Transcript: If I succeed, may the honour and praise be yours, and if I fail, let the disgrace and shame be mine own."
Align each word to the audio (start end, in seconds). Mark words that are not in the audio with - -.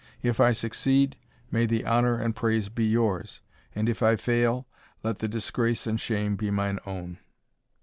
If 0.23 0.39
I 0.39 0.51
succeed, 0.51 1.15
may 1.51 1.67
the 1.67 1.85
honour 1.85 2.17
and 2.19 2.35
praise 2.35 2.69
be 2.69 2.85
yours, 2.87 3.39
and 3.75 3.87
if 3.87 4.01
I 4.01 4.15
fail, 4.15 4.67
let 5.03 5.19
the 5.19 5.27
disgrace 5.27 5.85
and 5.85 6.01
shame 6.01 6.35
be 6.35 6.49
mine 6.49 6.79
own." 6.87 7.19